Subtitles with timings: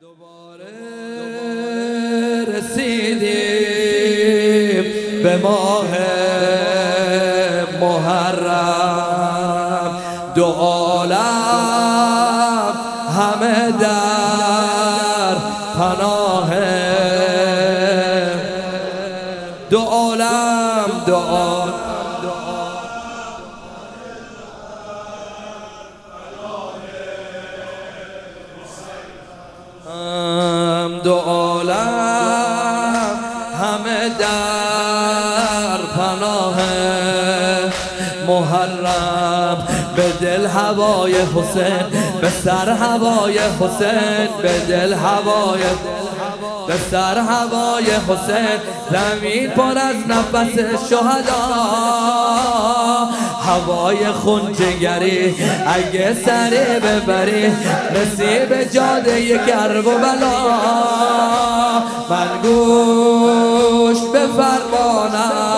[0.00, 0.64] دوباره
[2.58, 3.62] رسیدیم
[5.22, 5.88] به ماه
[7.80, 9.10] محرم.
[10.34, 11.16] دو عالم
[13.16, 15.34] همه در
[15.78, 16.50] پناه.
[19.70, 21.85] دو عالم دو عالم.
[31.04, 31.76] دو عالم
[33.60, 36.56] همه در پناه
[38.26, 39.66] محرم.
[39.96, 41.86] به دل هوای حسین
[42.20, 45.60] به سر هوای حسین به دل هوای
[46.66, 48.60] به سر هوای حسین.
[48.90, 50.58] زمین پر از نفس
[50.90, 51.46] شهدا
[53.56, 55.34] هوای خونجگری
[55.66, 57.46] اگه سری ببری
[57.94, 60.36] نصیب جاده گرب و بلا.
[62.10, 65.56] من گوش به فرمانم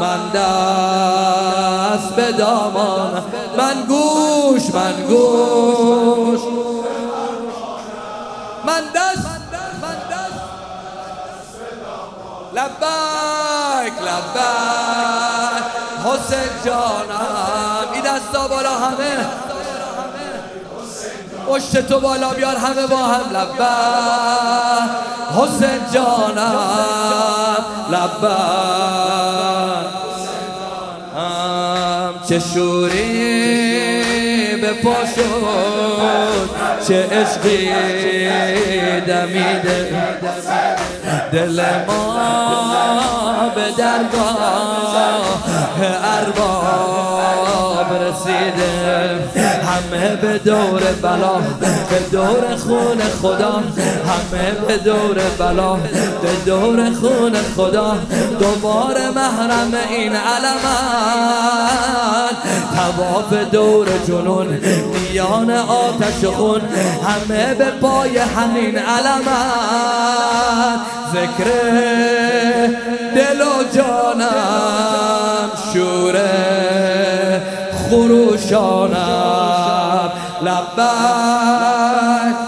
[0.00, 3.22] من دست به دامان.
[3.58, 6.40] من گوش من گوش.
[8.66, 9.26] من دست
[9.82, 10.40] من دست.
[12.54, 15.85] لبک لبک.
[16.06, 19.26] حسین جانم این دستا بالا همه.
[21.48, 23.62] پشت تو بالا بیار همه با هم لبک
[25.36, 28.26] حسین جانم لبک
[31.16, 33.76] هم چه شوری
[34.60, 36.48] به پاشون
[36.88, 37.70] چه عشقی
[39.00, 40.12] دمیده.
[41.32, 42.16] دل ما
[43.54, 45.15] به درگاه
[46.18, 46.42] ارباب
[48.02, 49.20] رسیده.
[49.66, 51.34] همه به دور بلا
[51.90, 53.52] به دور خون خدا.
[54.08, 55.74] همه به دور بلا
[56.22, 57.98] به دور خون خدا.
[58.40, 61.36] دوباره محرم این علمن
[62.76, 64.46] تواف دور جنون
[65.12, 66.60] میان آتش خون.
[67.06, 69.96] همه به پای همین علمن
[71.12, 71.50] ذکر
[73.14, 74.65] دل و جانم.
[75.76, 76.16] شور
[77.90, 80.10] خروشانم
[80.42, 82.45] لبک